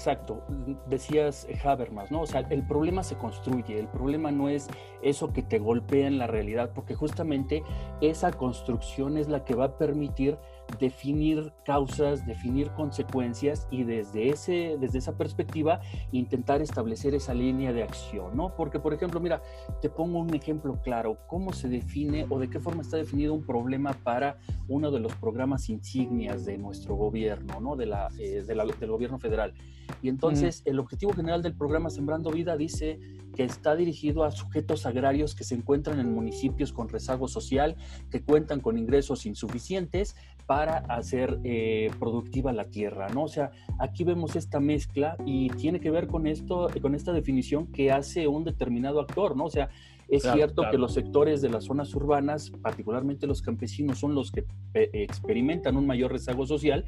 Exacto, 0.00 0.42
decías 0.86 1.46
Habermas, 1.62 2.10
¿no? 2.10 2.22
O 2.22 2.26
sea, 2.26 2.40
el 2.48 2.66
problema 2.66 3.02
se 3.02 3.16
construye, 3.16 3.78
el 3.78 3.86
problema 3.86 4.30
no 4.30 4.48
es 4.48 4.66
eso 5.02 5.30
que 5.34 5.42
te 5.42 5.58
golpea 5.58 6.06
en 6.06 6.16
la 6.16 6.26
realidad, 6.26 6.70
porque 6.74 6.94
justamente 6.94 7.62
esa 8.00 8.32
construcción 8.32 9.18
es 9.18 9.28
la 9.28 9.44
que 9.44 9.54
va 9.54 9.66
a 9.66 9.76
permitir 9.76 10.38
definir 10.78 11.52
causas, 11.64 12.26
definir 12.26 12.70
consecuencias 12.70 13.66
y 13.70 13.84
desde, 13.84 14.30
ese, 14.30 14.76
desde 14.80 14.98
esa 14.98 15.16
perspectiva 15.16 15.80
intentar 16.12 16.62
establecer 16.62 17.14
esa 17.14 17.34
línea 17.34 17.72
de 17.72 17.82
acción, 17.82 18.36
¿no? 18.36 18.54
Porque, 18.54 18.78
por 18.78 18.94
ejemplo, 18.94 19.20
mira, 19.20 19.42
te 19.80 19.88
pongo 19.88 20.18
un 20.18 20.34
ejemplo 20.34 20.80
claro, 20.82 21.18
¿cómo 21.26 21.52
se 21.52 21.68
define 21.68 22.26
o 22.28 22.38
de 22.38 22.48
qué 22.48 22.60
forma 22.60 22.82
está 22.82 22.96
definido 22.96 23.34
un 23.34 23.44
problema 23.44 23.92
para 23.92 24.38
uno 24.68 24.90
de 24.90 25.00
los 25.00 25.14
programas 25.16 25.68
insignias 25.68 26.44
de 26.44 26.58
nuestro 26.58 26.94
gobierno, 26.94 27.60
¿no? 27.60 27.76
De 27.76 27.86
la, 27.86 28.08
eh, 28.18 28.44
del 28.46 28.90
gobierno 28.90 29.18
federal. 29.18 29.54
Y 30.02 30.08
entonces 30.08 30.62
el 30.64 30.78
objetivo 30.78 31.12
general 31.12 31.42
del 31.42 31.54
programa 31.54 31.90
Sembrando 31.90 32.30
Vida 32.30 32.56
dice 32.56 33.00
que 33.34 33.44
está 33.44 33.76
dirigido 33.76 34.24
a 34.24 34.30
sujetos 34.30 34.86
agrarios 34.86 35.34
que 35.34 35.44
se 35.44 35.54
encuentran 35.54 36.00
en 36.00 36.12
municipios 36.12 36.72
con 36.72 36.88
rezago 36.88 37.28
social, 37.28 37.76
que 38.10 38.22
cuentan 38.22 38.60
con 38.60 38.78
ingresos 38.78 39.26
insuficientes 39.26 40.16
para 40.46 40.78
hacer 40.78 41.38
eh, 41.44 41.90
productiva 42.00 42.52
la 42.52 42.64
tierra, 42.64 43.08
¿no? 43.08 43.22
O 43.22 43.28
sea, 43.28 43.52
aquí 43.78 44.02
vemos 44.02 44.34
esta 44.34 44.58
mezcla 44.58 45.16
y 45.24 45.48
tiene 45.50 45.78
que 45.78 45.90
ver 45.90 46.08
con 46.08 46.26
esto, 46.26 46.68
con 46.82 46.94
esta 46.94 47.12
definición 47.12 47.68
que 47.68 47.92
hace 47.92 48.26
un 48.26 48.44
determinado 48.44 49.00
actor, 49.00 49.36
¿no? 49.36 49.44
O 49.44 49.50
sea, 49.50 49.70
Es 50.10 50.24
cierto 50.24 50.64
que 50.70 50.76
los 50.76 50.94
sectores 50.94 51.40
de 51.40 51.48
las 51.48 51.64
zonas 51.64 51.94
urbanas, 51.94 52.50
particularmente 52.62 53.28
los 53.28 53.42
campesinos, 53.42 53.98
son 53.98 54.14
los 54.14 54.32
que 54.32 54.44
eh, 54.74 54.90
experimentan 54.92 55.76
un 55.76 55.86
mayor 55.86 56.10
rezago 56.10 56.46
social, 56.46 56.84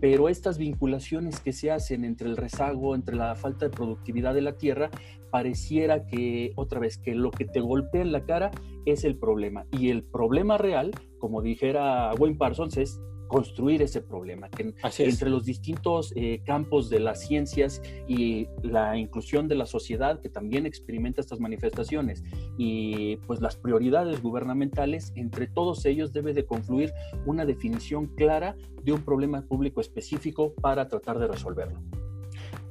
pero 0.00 0.28
estas 0.28 0.58
vinculaciones 0.58 1.38
que 1.38 1.52
se 1.52 1.70
hacen 1.70 2.04
entre 2.04 2.28
el 2.28 2.36
rezago, 2.36 2.94
entre 2.96 3.14
la 3.14 3.36
falta 3.36 3.66
de 3.66 3.70
productividad 3.70 4.34
de 4.34 4.42
la 4.42 4.56
tierra, 4.56 4.90
pareciera 5.30 6.06
que, 6.06 6.52
otra 6.56 6.80
vez, 6.80 6.98
que 6.98 7.14
lo 7.14 7.30
que 7.30 7.44
te 7.44 7.60
golpea 7.60 8.02
en 8.02 8.12
la 8.12 8.24
cara 8.24 8.50
es 8.86 9.04
el 9.04 9.16
problema. 9.16 9.66
Y 9.70 9.90
el 9.90 10.02
problema 10.02 10.58
real, 10.58 10.90
como 11.18 11.42
dijera 11.42 12.12
Wayne 12.18 12.36
Parsons, 12.36 12.76
es 12.76 13.00
construir 13.28 13.82
ese 13.82 14.00
problema, 14.00 14.48
que 14.48 14.74
entre 14.98 15.30
los 15.30 15.44
distintos 15.44 16.12
eh, 16.16 16.40
campos 16.44 16.90
de 16.90 17.00
las 17.00 17.26
ciencias 17.26 17.82
y 18.06 18.48
la 18.62 18.96
inclusión 18.96 19.48
de 19.48 19.54
la 19.54 19.66
sociedad 19.66 20.20
que 20.20 20.28
también 20.28 20.66
experimenta 20.66 21.20
estas 21.20 21.40
manifestaciones 21.40 22.22
y 22.56 23.16
pues 23.26 23.40
las 23.40 23.56
prioridades 23.56 24.22
gubernamentales, 24.22 25.12
entre 25.16 25.46
todos 25.46 25.84
ellos 25.84 26.12
debe 26.12 26.34
de 26.34 26.44
confluir 26.44 26.92
una 27.26 27.44
definición 27.44 28.06
clara 28.06 28.56
de 28.82 28.92
un 28.92 29.02
problema 29.02 29.42
público 29.42 29.80
específico 29.80 30.54
para 30.54 30.88
tratar 30.88 31.18
de 31.18 31.26
resolverlo. 31.28 31.80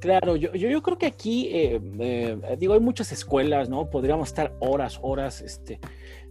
Claro, 0.00 0.36
yo, 0.36 0.54
yo, 0.54 0.82
creo 0.82 0.98
que 0.98 1.06
aquí, 1.06 1.48
eh, 1.48 1.80
eh, 1.98 2.56
digo, 2.58 2.74
hay 2.74 2.80
muchas 2.80 3.10
escuelas, 3.10 3.70
¿no? 3.70 3.88
Podríamos 3.88 4.28
estar 4.28 4.54
horas, 4.60 4.98
horas, 5.02 5.40
este, 5.40 5.80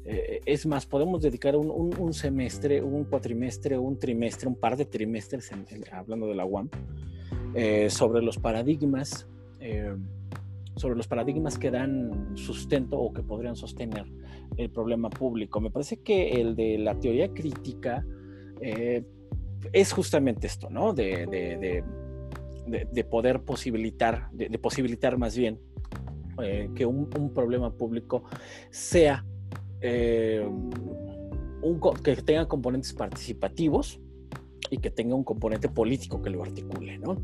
eh, 0.05 0.41
es 0.45 0.65
más, 0.65 0.86
podemos 0.86 1.22
dedicar 1.22 1.55
un, 1.55 2.13
semestre, 2.13 2.81
un 2.81 3.05
cuatrimestre, 3.05 3.77
un 3.77 3.98
trimestre, 3.98 4.50
un 4.50 4.55
par 4.55 4.75
de 4.75 4.86
trimestres, 4.86 5.50
hablando 5.91 6.27
de 6.27 6.36
la 6.36 6.45
UAM, 6.45 6.69
eh, 7.55 7.89
sobre 7.89 8.22
los 8.22 8.38
paradigmas, 8.38 9.27
eh, 9.62 9.95
sobre 10.75 10.95
los 10.95 11.07
paradigmas 11.07 11.57
que 11.57 11.72
dan 11.72 12.36
sustento 12.36 13.00
o 13.00 13.13
que 13.13 13.24
podrían 13.24 13.55
sostener 13.55 14.05
el 14.57 14.69
problema 14.72 15.10
público. 15.10 15.62
Me 15.62 15.69
parece 15.69 16.01
que 16.01 16.31
el 16.31 16.55
de 16.55 16.77
la 16.79 17.00
teoría 17.00 17.33
crítica 17.33 18.05
es 19.74 19.91
justamente 19.91 20.48
esto, 20.48 20.69
¿no? 20.69 20.93
De, 20.93 21.83
poder 23.10 23.41
posibilitar, 23.41 24.29
de, 24.31 24.57
posibilitar 24.57 25.17
más 25.17 25.38
bien 25.38 25.60
que 26.75 26.86
un 26.86 27.33
problema 27.33 27.72
público 27.72 28.24
sea 28.69 29.25
eh, 29.84 30.48
que 32.04 32.16
tenga 32.16 32.48
componentes 32.48 32.94
participativos 32.94 34.00
y 34.70 34.78
que 34.78 34.90
tenga 34.90 35.16
un 35.16 35.24
componente 35.24 35.70
político 35.70 36.22
que 36.22 36.30
lo 36.30 36.42
articule, 36.42 36.98
¿no? 36.98 37.22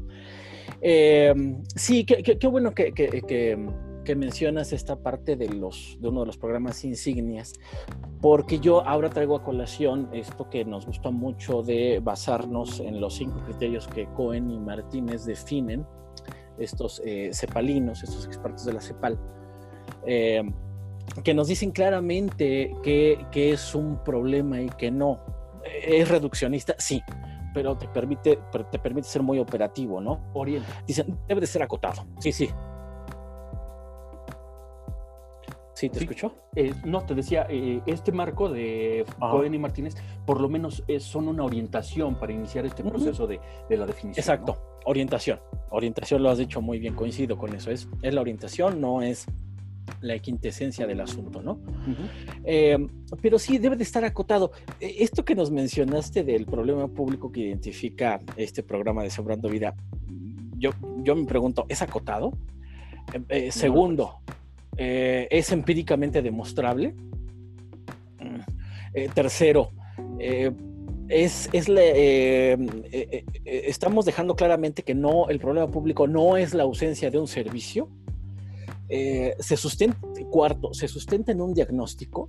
Eh, 0.82 1.34
sí, 1.76 2.06
qué 2.06 2.48
bueno 2.48 2.74
que, 2.74 2.94
que, 2.94 3.58
mencionas 4.16 4.74
esta 4.74 5.04
parte 5.04 5.36
de, 5.36 5.50
los, 5.50 6.00
de 6.02 6.08
uno 6.08 6.22
de 6.22 6.26
los 6.26 6.38
programas 6.38 6.84
insignias, 6.84 7.54
porque 8.22 8.60
yo 8.60 8.84
ahora 8.88 9.12
traigo 9.12 9.36
a 9.36 9.44
colación 9.44 10.10
esto 10.14 10.50
que 10.50 10.66
nos 10.66 10.88
gusta 10.88 11.12
mucho 11.12 11.62
de 11.62 12.00
basarnos 12.04 12.80
en 12.80 13.00
los 13.00 13.14
cinco 13.14 13.40
criterios 13.46 13.88
que 13.88 14.08
Cohen 14.16 14.50
y 14.50 14.58
Martínez 14.58 15.26
definen, 15.26 15.86
estos 16.58 17.04
eh, 17.06 17.30
cepalinos, 17.34 18.02
estos 18.02 18.26
expertos 18.26 18.66
de 18.66 18.74
la 18.74 18.82
CEPAL. 18.82 19.20
Eh, 20.08 20.42
que 21.24 21.34
nos 21.34 21.48
dicen 21.48 21.72
claramente 21.72 22.76
que, 22.84 23.26
es 23.34 23.76
un 23.76 24.04
problema 24.04 24.62
y 24.62 24.70
que 24.70 24.92
no. 24.92 25.20
Es 25.64 26.08
reduccionista, 26.08 26.76
sí, 26.78 27.02
pero 27.54 27.78
te 27.78 27.88
permite, 27.88 28.40
te 28.72 28.80
permite 28.80 29.08
ser 29.08 29.22
muy 29.22 29.40
operativo, 29.40 30.02
¿no? 30.02 30.32
Oriente. 30.34 30.68
Dicen, 30.88 31.20
debe 31.28 31.42
de 31.42 31.48
ser 31.48 31.64
acotado. 31.64 32.06
Sí, 32.20 32.32
sí. 32.32 32.50
¿Sí 35.80 35.90
te 35.90 36.00
escuchó? 36.00 36.34
Eh, 36.58 36.74
no, 36.84 37.06
te 37.06 37.16
decía, 37.16 37.48
eh, 37.50 37.82
este 37.86 38.12
marco 38.12 38.50
de 38.50 39.06
Cohen 39.18 39.54
y 39.54 39.60
Martínez, 39.60 39.96
por 40.26 40.42
lo 40.42 40.50
menos 40.50 40.84
son 41.00 41.30
una 41.30 41.46
orientación 41.46 42.16
para 42.16 42.34
iniciar 42.34 42.66
este 42.66 42.84
proceso 42.84 43.26
de, 43.28 43.40
la 43.70 43.86
definición. 43.86 44.22
Exacto, 44.22 44.58
orientación. 44.84 45.40
Orientación 45.70 46.22
lo 46.22 46.32
has 46.32 46.38
dicho 46.38 46.62
muy 46.62 46.80
bien, 46.80 46.96
coincido 46.96 47.38
con 47.38 47.56
eso. 47.56 47.72
Es, 47.72 47.88
es 48.02 48.14
la 48.14 48.20
orientación, 48.20 48.82
no 48.82 49.02
es 49.02 49.26
la 50.02 50.18
quintesencia 50.20 50.88
del 50.88 51.02
asunto, 51.02 51.42
¿no? 51.42 51.60
Eh, 52.44 52.78
pero 53.22 53.40
sí 53.40 53.58
debe 53.58 53.76
de 53.76 53.84
estar 53.84 54.04
acotado. 54.06 54.52
E, 54.80 55.04
esto 55.04 55.26
que 55.26 55.36
nos 55.36 55.52
mencionaste 55.52 56.24
del 56.24 56.46
problema 56.46 56.88
público 56.88 57.32
que 57.32 57.42
identifica 57.42 58.22
este 58.38 58.64
programa 58.64 59.04
de 59.04 59.10
Sembrando 59.10 59.50
Vida, 59.50 59.76
yo, 60.58 60.72
yo 61.04 61.16
me 61.16 61.26
pregunto, 61.26 61.66
¿es 61.70 61.82
acotado? 61.82 62.34
Eh, 63.14 63.22
eh, 63.30 63.52
segundo, 63.52 64.20
¿es 64.78 65.52
empíricamente 65.52 66.22
demostrable? 66.22 66.94
Mm, 68.20 69.12
tercero, 69.14 69.72
es, 71.10 71.50
es 71.52 71.68
estamos 73.46 74.06
dejando 74.06 74.36
claramente 74.36 74.84
que 74.84 74.96
no, 74.96 75.30
el 75.30 75.40
problema 75.40 75.68
público 75.68 76.08
no 76.08 76.38
es 76.38 76.54
la 76.54 76.64
ausencia 76.64 77.10
de 77.10 77.18
un 77.18 77.28
servicio, 77.28 77.90
eh, 78.90 79.36
se 79.40 79.56
sustenta, 79.56 80.00
cuarto, 80.32 80.74
se 80.74 80.88
sustenta 80.88 81.32
en 81.32 81.42
un 81.42 81.54
diagnóstico. 81.54 82.26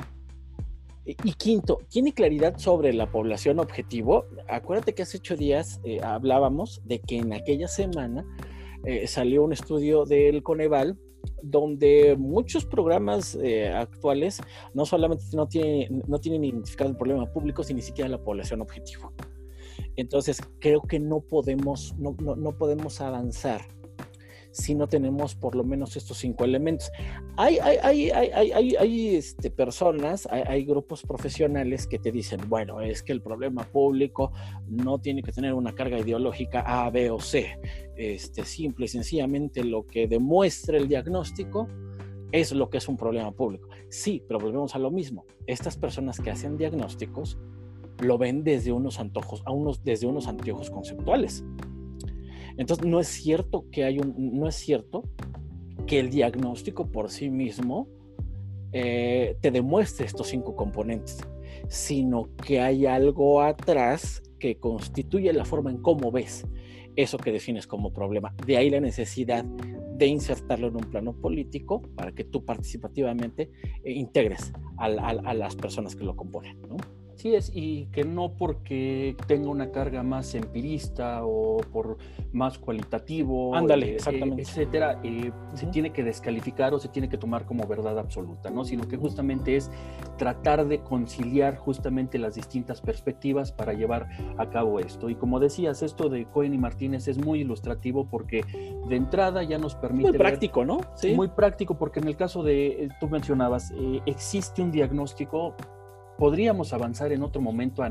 Y, 1.06 1.32
quinto, 1.32 1.78
tiene 1.88 2.12
claridad 2.12 2.58
sobre 2.58 2.92
la 2.92 3.10
población 3.10 3.58
objetivo. 3.58 4.26
Acuérdate 4.48 4.94
que 4.94 5.02
hace 5.02 5.16
ocho 5.16 5.34
días 5.34 5.80
eh, 5.82 5.98
hablábamos 6.02 6.82
de 6.84 7.00
que 7.00 7.16
en 7.16 7.32
aquella 7.32 7.66
semana 7.66 8.24
eh, 8.84 9.08
salió 9.08 9.42
un 9.42 9.52
estudio 9.52 10.04
del 10.04 10.42
Coneval 10.42 10.98
donde 11.42 12.16
muchos 12.18 12.64
programas 12.64 13.36
actuales 13.74 14.40
no 14.72 14.86
solamente 14.86 15.24
no 15.34 15.48
tienen, 15.48 16.02
no 16.06 16.18
tienen 16.18 16.44
identificado 16.44 16.90
el 16.90 16.96
problema 16.96 17.30
público, 17.30 17.62
sino 17.62 17.78
ni 17.78 17.82
siquiera 17.82 18.08
la 18.08 18.22
población 18.22 18.60
objetivo. 18.60 19.12
Entonces, 19.96 20.40
creo 20.60 20.82
que 20.82 21.00
no 21.00 21.20
podemos, 21.20 21.94
no, 21.98 22.14
no 22.18 22.56
podemos 22.56 23.00
avanzar 23.00 23.62
si 24.50 24.74
no 24.74 24.88
tenemos 24.88 25.34
por 25.34 25.54
lo 25.54 25.64
menos 25.64 25.96
estos 25.96 26.18
cinco 26.18 26.44
elementos. 26.44 26.90
Hay, 27.36 27.58
hay, 27.58 28.10
hay, 28.10 28.74
hay 28.76 29.16
este, 29.16 29.50
personas, 29.50 30.26
hay, 30.30 30.64
grupos 30.64 31.02
profesionales 31.02 31.86
que 31.86 31.98
te 31.98 32.12
dicen, 32.12 32.40
bueno, 32.48 32.80
es 32.80 33.02
que 33.02 33.12
el 33.12 33.22
problema 33.22 33.64
público 33.64 34.32
no 34.66 34.98
tiene 34.98 35.22
que 35.22 35.32
tener 35.32 35.54
una 35.54 35.74
carga 35.74 35.98
ideológica 35.98 36.60
A, 36.66 36.90
B 36.90 37.10
o 37.10 37.20
C. 37.20 37.58
Este, 37.96 38.44
simple 38.44 38.86
y 38.86 38.88
sencillamente 38.88 39.64
lo 39.64 39.86
que 39.86 40.06
demuestra 40.06 40.76
el 40.76 40.88
diagnóstico 40.88 41.68
es 42.32 42.52
lo 42.52 42.70
que 42.70 42.78
es 42.78 42.88
un 42.88 42.96
problema 42.96 43.32
público. 43.32 43.68
Sí, 43.88 44.22
pero 44.26 44.38
volvemos 44.38 44.74
a 44.74 44.78
lo 44.78 44.90
mismo. 44.90 45.24
Estas 45.46 45.76
personas 45.76 46.20
que 46.20 46.30
hacen 46.30 46.56
diagnósticos 46.56 47.38
lo 47.98 48.18
ven 48.18 48.44
desde 48.44 48.72
unos 48.72 48.98
antojos, 48.98 49.42
a 49.44 49.52
unos, 49.52 49.82
desde 49.84 50.06
unos 50.06 50.26
anteojos 50.26 50.70
conceptuales. 50.70 51.44
Entonces, 52.60 52.86
no 52.86 53.00
es 53.00 53.08
cierto 53.08 53.64
que 53.72 53.84
hay 53.84 53.98
un, 53.98 54.14
no 54.38 54.46
es 54.46 54.54
cierto 54.54 55.02
que 55.86 55.98
el 55.98 56.10
diagnóstico 56.10 56.92
por 56.92 57.10
sí 57.10 57.30
mismo 57.30 57.88
eh, 58.72 59.38
te 59.40 59.50
demuestre 59.50 60.04
estos 60.04 60.28
cinco 60.28 60.54
componentes, 60.54 61.20
sino 61.68 62.28
que 62.36 62.60
hay 62.60 62.84
algo 62.84 63.40
atrás 63.40 64.22
que 64.38 64.58
constituye 64.58 65.32
la 65.32 65.46
forma 65.46 65.70
en 65.70 65.78
cómo 65.78 66.12
ves 66.12 66.46
eso 66.96 67.16
que 67.16 67.32
defines 67.32 67.66
como 67.66 67.94
problema. 67.94 68.34
De 68.46 68.58
ahí 68.58 68.68
la 68.68 68.80
necesidad 68.80 69.42
de 69.42 70.06
insertarlo 70.06 70.68
en 70.68 70.76
un 70.76 70.90
plano 70.90 71.14
político 71.14 71.80
para 71.96 72.12
que 72.12 72.24
tú 72.24 72.44
participativamente 72.44 73.50
eh, 73.82 73.92
integres 73.92 74.52
a, 74.76 74.88
las 75.32 75.56
personas 75.56 75.96
que 75.96 76.04
lo 76.04 76.14
componen. 76.14 76.58
Sí 77.20 77.34
es, 77.34 77.52
y 77.54 77.84
que 77.92 78.02
no 78.02 78.32
porque 78.32 79.14
tenga 79.26 79.50
una 79.50 79.70
carga 79.72 80.02
más 80.02 80.34
empirista 80.34 81.26
o 81.26 81.58
por 81.70 81.98
más 82.32 82.56
cualitativo, 82.56 83.54
Ándale, 83.54 83.90
eh, 83.90 83.94
exactamente. 83.96 84.40
etcétera, 84.40 84.98
eh, 85.04 85.30
se 85.52 85.66
tiene 85.66 85.92
que 85.92 86.02
descalificar 86.02 86.72
o 86.72 86.78
se 86.78 86.88
tiene 86.88 87.10
que 87.10 87.18
tomar 87.18 87.44
como 87.44 87.66
verdad 87.66 87.98
absoluta, 87.98 88.48
¿no? 88.48 88.64
Sino 88.64 88.88
que 88.88 88.96
justamente 88.96 89.56
es 89.56 89.70
tratar 90.16 90.66
de 90.66 90.80
conciliar 90.80 91.58
justamente 91.58 92.18
las 92.18 92.36
distintas 92.36 92.80
perspectivas 92.80 93.52
para 93.52 93.74
llevar 93.74 94.08
a 94.38 94.48
cabo 94.48 94.80
esto. 94.80 95.10
Y 95.10 95.14
como 95.14 95.40
decías, 95.40 95.82
esto 95.82 96.08
de 96.08 96.24
Cohen 96.24 96.54
y 96.54 96.58
Martínez 96.58 97.06
es 97.06 97.18
muy 97.18 97.40
ilustrativo 97.40 98.08
porque 98.08 98.46
de 98.88 98.96
entrada 98.96 99.42
ya 99.42 99.58
nos 99.58 99.74
permite... 99.74 100.08
Muy 100.08 100.16
práctico, 100.16 100.64
¿no? 100.64 100.80
Sí. 100.94 101.12
Muy 101.14 101.28
práctico 101.28 101.76
porque 101.76 102.00
en 102.00 102.08
el 102.08 102.16
caso 102.16 102.42
de, 102.42 102.88
tú 102.98 103.10
mencionabas, 103.10 103.72
eh, 103.72 104.00
existe 104.06 104.62
un 104.62 104.70
diagnóstico 104.70 105.54
podríamos 106.20 106.74
avanzar 106.74 107.12
en 107.12 107.22
otro 107.22 107.40
momento 107.40 107.82
a, 107.82 107.90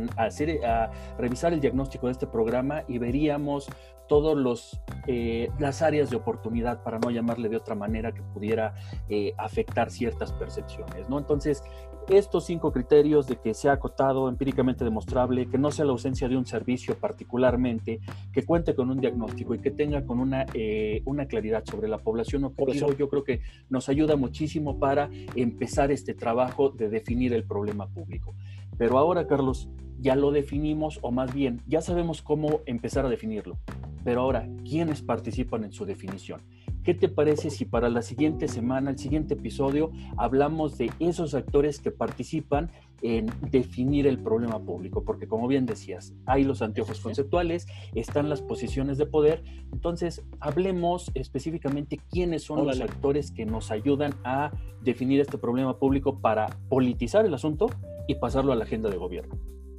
revisar 1.18 1.52
el 1.52 1.60
diagnóstico 1.60 2.06
de 2.06 2.12
este 2.12 2.28
programa 2.28 2.84
y 2.88 3.00
veríamos 3.00 3.68
todas 4.08 4.80
eh, 5.08 5.50
las 5.58 5.82
áreas 5.82 6.12
de 6.12 6.18
oportunidad, 6.18 6.84
para 6.84 7.00
no 7.00 7.10
llamarle 7.10 7.50
de 7.50 7.58
otra 7.58 7.74
manera, 7.74 8.12
que 8.12 8.22
pudiera 8.22 8.76
eh, 9.08 9.34
afectar 9.38 9.90
ciertas 9.90 10.32
percepciones, 10.34 11.10
¿no? 11.10 11.18
Entonces, 11.18 11.64
estos 12.10 12.46
cinco 12.46 12.72
criterios 12.72 13.28
de 13.28 13.38
que 13.38 13.54
sea 13.54 13.74
acotado, 13.74 14.30
empíricamente 14.30 14.84
demostrable, 14.84 15.48
que 15.48 15.58
no 15.58 15.72
sea 15.72 15.86
la 15.86 15.92
ausencia 15.92 16.28
de 16.28 16.38
un 16.38 16.46
servicio 16.46 16.96
particularmente, 16.96 18.00
que 18.32 18.44
cuente 18.44 18.76
con 18.76 18.90
un 18.90 19.00
diagnóstico 19.00 19.54
y 19.54 19.60
que 19.60 19.72
tenga 19.72 20.04
con 20.06 20.20
una, 20.20 20.46
eh, 20.54 21.02
una 21.06 21.28
claridad 21.28 21.64
sobre 21.66 21.88
la 21.88 22.00
población 22.00 22.44
objetivo, 22.44 22.94
yo 22.94 23.10
creo 23.10 23.24
que 23.24 23.42
nos 23.70 23.90
ayuda 23.90 24.16
muchísimo 24.16 24.80
para 24.80 25.10
empezar 25.36 25.92
este 25.92 26.14
trabajo 26.14 26.70
de 26.70 26.90
definir 26.90 27.34
el 27.34 27.44
problema 27.44 27.88
público. 27.88 28.34
Pero 28.78 28.98
ahora, 28.98 29.28
Carlos, 29.28 29.70
ya 30.00 30.16
lo 30.16 30.32
definimos, 30.32 31.00
o 31.02 31.12
más 31.12 31.34
bien, 31.34 31.62
ya 31.68 31.82
sabemos 31.82 32.22
cómo 32.22 32.62
empezar 32.66 33.06
a 33.06 33.10
definirlo. 33.10 33.58
Pero 34.04 34.22
ahora, 34.22 34.48
¿quiénes 34.64 35.02
participan 35.02 35.66
en 35.66 35.74
su 35.74 35.86
definición? 35.86 36.42
¿Qué 36.90 36.96
te 36.96 37.08
parece 37.08 37.52
si 37.52 37.66
para 37.66 37.88
la 37.88 38.02
siguiente 38.02 38.48
semana, 38.48 38.90
el 38.90 38.98
siguiente 38.98 39.36
episodio, 39.36 39.92
hablamos 40.18 40.76
de 40.80 40.90
esos 41.00 41.36
actores 41.36 41.80
que 41.80 41.92
participan 41.92 42.72
en 43.04 43.28
definir 43.52 44.08
el 44.08 44.18
problema 44.18 44.60
público? 44.60 45.04
Porque 45.04 45.28
como 45.28 45.48
bien 45.48 45.68
decías, 45.68 46.16
hay 46.26 46.44
los 46.44 46.64
anteojos 46.64 47.00
conceptuales, 47.00 47.68
están 47.94 48.28
las 48.28 48.42
posiciones 48.42 48.98
de 48.98 49.06
poder, 49.06 49.44
entonces 49.72 50.24
hablemos 50.40 51.12
específicamente 51.14 52.00
quiénes 52.10 52.42
son 52.42 52.66
los 52.66 52.82
actores 52.82 53.30
que 53.30 53.46
nos 53.46 53.70
ayudan 53.70 54.16
a 54.24 54.52
definir 54.82 55.22
este 55.22 55.38
problema 55.38 55.78
público 55.78 56.20
para 56.20 56.48
politizar 56.70 57.24
el 57.24 57.36
asunto 57.36 57.68
y 58.08 58.16
pasarlo 58.16 58.52
a 58.52 58.56
la 58.56 58.64
agenda 58.64 58.90
de 58.90 58.98
gobierno. 58.98 59.38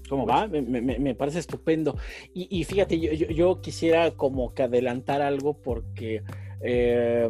¿Cómo 0.08 0.26
va? 0.26 0.48
Me, 0.48 1.14
parece 1.14 1.38
estupendo. 1.38 1.96
Y, 2.34 2.64
fíjate, 2.64 2.98
yo, 3.32 3.60
quisiera 3.60 4.10
como 4.10 4.54
que 4.54 4.64
adelantar 4.64 5.22
algo 5.22 5.54
porque 5.54 6.24
eh, 6.62 7.28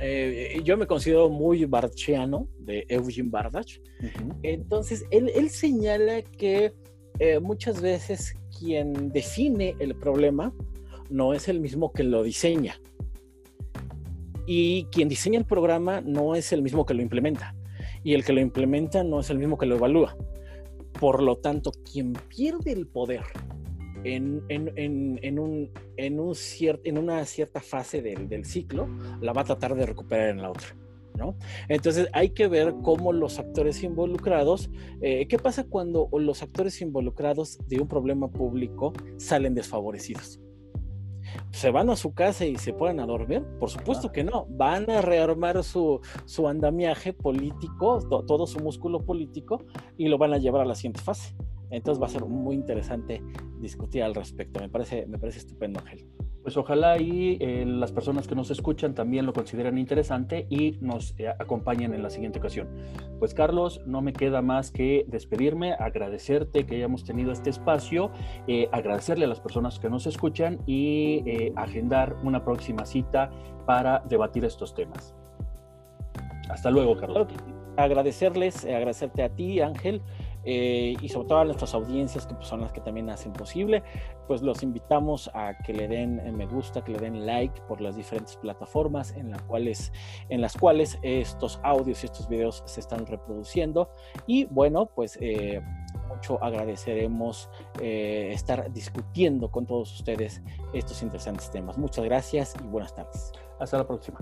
eh, 0.00 0.60
yo 0.62 0.76
me 0.76 0.86
considero 0.86 1.28
muy 1.28 1.64
barchiano 1.64 2.48
de 2.58 2.84
Eugene 2.88 3.30
Bardach. 3.30 3.80
Entonces, 4.42 5.04
él, 5.10 5.50
señala 5.50 6.22
que 6.22 6.72
eh, 7.18 7.40
muchas 7.40 7.80
veces 7.80 8.34
quien 8.58 9.10
define 9.10 9.74
el 9.78 9.94
problema 9.94 10.52
no 11.08 11.32
es 11.34 11.48
el 11.48 11.60
mismo 11.60 11.92
que 11.92 12.04
lo 12.04 12.22
diseña. 12.22 12.80
Y 14.46 14.84
quien 14.86 15.08
diseña 15.08 15.38
el 15.38 15.46
programa 15.46 16.00
no 16.00 16.34
es 16.34 16.52
el 16.52 16.62
mismo 16.62 16.84
que 16.86 16.94
lo 16.94 17.02
implementa. 17.02 17.54
Y 18.04 18.14
el 18.14 18.24
que 18.24 18.32
lo 18.32 18.40
implementa 18.40 19.02
no 19.02 19.20
es 19.20 19.30
el 19.30 19.38
mismo 19.38 19.58
que 19.58 19.66
lo 19.66 19.76
evalúa. 19.76 20.16
Por 21.00 21.22
lo 21.22 21.36
tanto, 21.36 21.72
quien 21.90 22.12
pierde 22.12 22.72
el 22.72 22.86
poder 22.86 23.22
en, 24.06 24.44
en, 24.48 25.38
un, 25.38 25.70
en, 25.96 26.20
un 26.20 26.36
en 26.84 26.98
una 26.98 27.24
cierta 27.24 27.60
fase 27.60 28.02
del, 28.02 28.44
ciclo, 28.44 28.88
la 29.20 29.32
va 29.32 29.42
a 29.42 29.44
tratar 29.44 29.74
de 29.74 29.86
recuperar 29.86 30.30
en 30.30 30.42
la 30.42 30.50
otra. 30.50 30.76
¿No? 31.16 31.34
Entonces 31.68 32.08
hay 32.12 32.30
que 32.30 32.46
ver 32.46 32.74
cómo 32.82 33.10
los 33.10 33.38
actores 33.38 33.82
involucrados, 33.82 34.68
eh, 35.00 35.26
¿qué 35.26 35.38
pasa 35.38 35.64
cuando 35.64 36.10
los 36.12 36.42
actores 36.42 36.82
involucrados 36.82 37.58
de 37.68 37.80
un 37.80 37.88
problema 37.88 38.28
público 38.28 38.92
salen 39.16 39.54
desfavorecidos? 39.54 40.40
¿Se 41.52 41.70
van 41.70 41.88
a 41.88 41.96
su 41.96 42.12
casa 42.12 42.44
y 42.44 42.56
se 42.56 42.74
ponen 42.74 43.00
a 43.00 43.06
dormir? 43.06 43.42
Por 43.58 43.70
supuesto 43.70 44.12
que 44.12 44.24
no. 44.24 44.46
Van 44.50 44.90
a 44.90 45.00
rearmar 45.00 45.64
su, 45.64 46.00
su 46.26 46.48
andamiaje 46.48 47.14
político, 47.14 48.00
todo 48.26 48.46
su 48.46 48.60
músculo 48.60 49.04
político, 49.04 49.64
y 49.96 50.08
lo 50.08 50.18
van 50.18 50.34
a 50.34 50.38
llevar 50.38 50.62
a 50.62 50.66
la 50.66 50.74
siguiente 50.74 51.00
fase. 51.00 51.34
Entonces 51.70 52.00
va 52.00 52.06
a 52.06 52.10
ser 52.10 52.24
muy 52.24 52.56
interesante 52.56 53.22
discutir 53.60 54.02
al 54.02 54.14
respecto. 54.14 54.60
Me 54.60 54.68
parece, 54.68 55.06
me 55.06 55.18
parece 55.18 55.38
estupendo, 55.38 55.80
Ángel. 55.80 56.06
Pues 56.46 56.56
ojalá 56.56 56.96
y 57.02 57.38
eh, 57.40 57.64
las 57.66 57.90
personas 57.90 58.28
que 58.28 58.36
nos 58.36 58.52
escuchan 58.52 58.94
también 58.94 59.26
lo 59.26 59.32
consideren 59.32 59.78
interesante 59.78 60.46
y 60.48 60.78
nos 60.80 61.12
eh, 61.18 61.26
acompañen 61.26 61.92
en 61.92 62.04
la 62.04 62.08
siguiente 62.08 62.38
ocasión. 62.38 62.68
Pues 63.18 63.34
Carlos, 63.34 63.80
no 63.84 64.00
me 64.00 64.12
queda 64.12 64.42
más 64.42 64.70
que 64.70 65.04
despedirme, 65.08 65.72
agradecerte 65.72 66.64
que 66.64 66.76
hayamos 66.76 67.02
tenido 67.02 67.32
este 67.32 67.50
espacio, 67.50 68.12
eh, 68.46 68.68
agradecerle 68.70 69.24
a 69.24 69.28
las 69.28 69.40
personas 69.40 69.80
que 69.80 69.90
nos 69.90 70.06
escuchan 70.06 70.60
y 70.68 71.50
agendar 71.56 72.14
una 72.22 72.44
próxima 72.44 72.86
cita 72.86 73.32
para 73.66 74.04
debatir 74.08 74.44
estos 74.44 74.72
temas. 74.72 75.16
Hasta 76.48 76.70
luego, 76.70 76.96
Carlos. 76.96 77.26
Agradecerles, 77.76 78.64
agradecerte 78.64 79.24
a 79.24 79.30
ti, 79.30 79.58
Ángel. 79.58 80.00
Eh, 80.48 80.94
y 81.00 81.08
sobre 81.08 81.28
todo 81.28 81.38
a 81.40 81.44
nuestras 81.44 81.74
audiencias 81.74 82.24
que 82.24 82.34
pues, 82.34 82.46
son 82.46 82.60
las 82.60 82.72
que 82.72 82.80
también 82.80 83.10
hacen 83.10 83.32
posible, 83.32 83.82
pues 84.28 84.42
los 84.42 84.62
invitamos 84.62 85.28
a 85.34 85.58
que 85.58 85.74
le 85.74 85.88
den 85.88 86.20
eh, 86.20 86.30
me 86.30 86.46
gusta, 86.46 86.84
que 86.84 86.92
le 86.92 86.98
den 86.98 87.26
like 87.26 87.60
por 87.62 87.80
las 87.80 87.96
diferentes 87.96 88.36
plataformas 88.36 89.12
en, 89.16 89.30
las 89.30 89.42
cuales, 89.42 89.92
en 90.28 90.40
las 90.40 90.56
cuales 90.56 90.98
estos 91.02 91.58
audios 91.64 92.04
y 92.04 92.06
estos 92.06 92.28
videos 92.28 92.62
se 92.64 92.78
están 92.78 93.06
reproduciendo. 93.06 93.90
Y 94.28 94.44
bueno, 94.44 94.86
pues 94.86 95.18
eh, 95.20 95.60
mucho 96.08 96.42
agradeceremos 96.42 97.50
estar 97.80 98.72
discutiendo 98.72 99.50
con 99.50 99.66
todos 99.66 99.92
ustedes 99.92 100.42
estos 100.72 101.02
interesantes 101.02 101.50
temas. 101.50 101.76
Muchas 101.76 102.04
gracias 102.04 102.54
y 102.62 102.66
buenas 102.68 102.94
tardes. 102.94 103.32
Hasta 103.58 103.78
la 103.78 103.86
próxima. 103.86 104.20